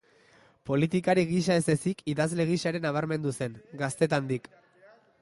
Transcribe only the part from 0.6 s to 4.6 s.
Politikari gisa ez ezik, idazle gisa ere nabarmendu zen, gaztetandik.